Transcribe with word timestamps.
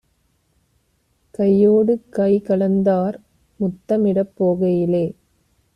கையோடு 1.39 1.93
கைகலந்தார்; 2.17 3.17
முத்தமிடப் 3.59 4.33
போகையிலே 4.37 5.05